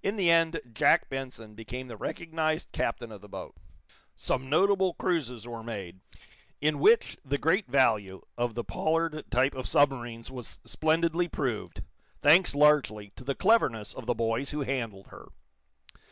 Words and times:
In 0.00 0.14
the 0.14 0.30
end 0.30 0.60
Jack 0.72 1.08
Benson 1.08 1.56
became 1.56 1.88
the 1.88 1.96
recognized 1.96 2.70
captain 2.70 3.10
of 3.10 3.20
the 3.20 3.28
boat. 3.28 3.56
Some 4.14 4.48
notable 4.48 4.94
cruises 4.94 5.44
were 5.44 5.64
made, 5.64 5.98
in 6.60 6.78
which 6.78 7.18
the 7.24 7.36
great 7.36 7.66
value 7.66 8.22
of 8.38 8.54
the 8.54 8.62
Pollard 8.62 9.24
type 9.28 9.56
of 9.56 9.66
submarines 9.66 10.30
was 10.30 10.60
splendidly 10.64 11.26
proved, 11.26 11.82
thanks 12.22 12.54
largely 12.54 13.10
to 13.16 13.24
the 13.24 13.34
cleverness 13.34 13.92
of 13.92 14.06
the 14.06 14.14
boys 14.14 14.52
who 14.52 14.60
handled 14.60 15.08
her. 15.08 15.26